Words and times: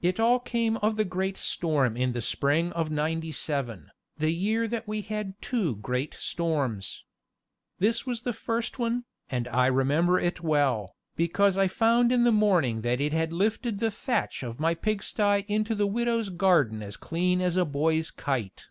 It 0.00 0.18
all 0.18 0.40
came 0.40 0.78
of 0.78 0.96
the 0.96 1.04
great 1.04 1.36
storm 1.36 1.98
in 1.98 2.12
the 2.12 2.22
spring 2.22 2.72
of 2.72 2.90
'97, 2.90 3.90
the 4.16 4.30
year 4.30 4.66
that 4.66 4.88
we 4.88 5.02
had 5.02 5.38
two 5.42 5.76
great 5.76 6.14
storms. 6.14 7.04
This 7.78 8.06
was 8.06 8.22
the 8.22 8.32
first 8.32 8.78
one, 8.78 9.04
and 9.28 9.46
I 9.48 9.66
remember 9.66 10.18
it 10.18 10.40
well, 10.40 10.96
because 11.14 11.58
I 11.58 11.68
found 11.68 12.10
in 12.10 12.24
the 12.24 12.32
morning 12.32 12.80
that 12.88 13.02
it 13.02 13.12
had 13.12 13.34
lifted 13.34 13.80
the 13.80 13.90
thatch 13.90 14.42
of 14.42 14.60
my 14.60 14.74
pigsty 14.74 15.40
into 15.46 15.74
the 15.74 15.86
widow's 15.86 16.30
garden 16.30 16.82
as 16.82 16.96
clean 16.96 17.42
as 17.42 17.54
a 17.56 17.66
boy's 17.66 18.10
kite. 18.10 18.64